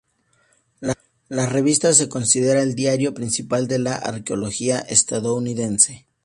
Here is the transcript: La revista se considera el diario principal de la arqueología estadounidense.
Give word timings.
La 1.29 1.45
revista 1.45 1.93
se 1.93 2.09
considera 2.09 2.63
el 2.63 2.73
diario 2.73 3.13
principal 3.13 3.67
de 3.67 3.77
la 3.77 3.93
arqueología 3.93 4.79
estadounidense. 4.79 6.07